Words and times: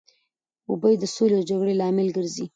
اوبه 0.69 0.87
د 1.01 1.05
سولې 1.15 1.35
او 1.37 1.43
جګړې 1.49 1.73
لامل 1.81 2.07
ګرځي. 2.17 2.45